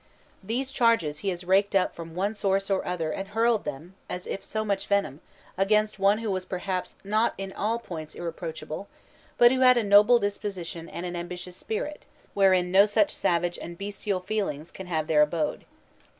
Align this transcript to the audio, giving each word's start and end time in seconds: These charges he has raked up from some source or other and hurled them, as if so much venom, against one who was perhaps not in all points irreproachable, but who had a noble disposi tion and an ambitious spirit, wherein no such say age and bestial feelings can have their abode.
These 0.43 0.71
charges 0.71 1.19
he 1.19 1.29
has 1.29 1.43
raked 1.43 1.75
up 1.75 1.93
from 1.93 2.15
some 2.15 2.33
source 2.33 2.71
or 2.71 2.83
other 2.87 3.11
and 3.11 3.27
hurled 3.27 3.65
them, 3.65 3.93
as 4.09 4.25
if 4.25 4.43
so 4.43 4.65
much 4.65 4.87
venom, 4.87 5.21
against 5.59 5.99
one 5.99 6.17
who 6.17 6.31
was 6.31 6.43
perhaps 6.43 6.95
not 7.03 7.35
in 7.37 7.53
all 7.53 7.77
points 7.77 8.15
irreproachable, 8.15 8.87
but 9.37 9.51
who 9.51 9.59
had 9.59 9.77
a 9.77 9.83
noble 9.83 10.19
disposi 10.19 10.65
tion 10.65 10.89
and 10.89 11.05
an 11.05 11.15
ambitious 11.15 11.55
spirit, 11.55 12.07
wherein 12.33 12.71
no 12.71 12.87
such 12.87 13.13
say 13.13 13.39
age 13.43 13.59
and 13.61 13.77
bestial 13.77 14.19
feelings 14.21 14.71
can 14.71 14.87
have 14.87 15.05
their 15.05 15.21
abode. 15.21 15.65